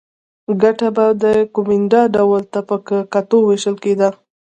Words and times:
ګټه 0.61 0.87
به 0.95 1.05
د 1.23 1.25
کومېندا 1.55 2.01
ډول 2.15 2.41
ته 2.53 2.59
په 2.69 2.75
کتو 3.13 3.37
وېشل 3.47 3.75
کېده. 3.83 4.09